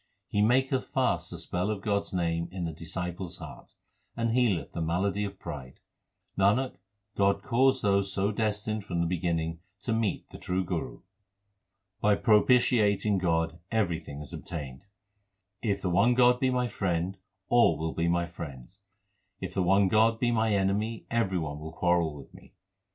[0.29, 3.75] He maketh fast the spell of God s name in the disciples heart,
[4.17, 5.79] and healeth the malady of pride.
[6.35, 6.77] Nanak,
[7.15, 11.01] God caused those so destined from the beginning to meet the true Guru.
[11.99, 14.85] By propitiating God everything is obtained:
[15.61, 17.15] If the one God be my friend,
[17.47, 18.79] all will be my friends;
[19.39, 22.53] if the one God be my enemy every one will quarrel with me.